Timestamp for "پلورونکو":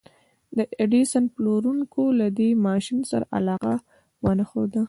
1.35-2.03